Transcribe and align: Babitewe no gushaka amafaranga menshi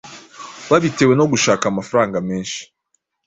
Babitewe 0.69 1.13
no 1.19 1.25
gushaka 1.31 1.63
amafaranga 1.67 2.17
menshi 2.29 2.61